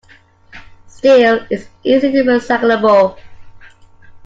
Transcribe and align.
Steel 0.87 1.45
is 1.51 1.67
easily 1.83 2.23
recyclable. 2.23 3.19